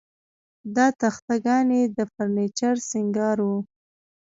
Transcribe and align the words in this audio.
دا 0.75 0.87
تخته 1.01 1.35
ګانې 1.45 1.81
د 1.97 1.99
فرنیچر 2.13 2.75
سینګار 2.89 3.37
و 3.47 3.49